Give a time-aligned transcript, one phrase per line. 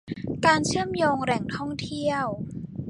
[0.45, 2.27] การเชื่อมโยงแหล่งท่องเที่ยว